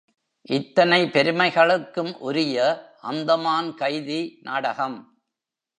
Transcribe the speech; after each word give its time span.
இத்தனை 0.49 1.05
பெருமைகளுக்கும் 1.05 2.19
உரிய 2.19 2.57
அந்தமான் 3.01 3.73
கைதி 3.75 4.39
நாடகம். 4.41 4.99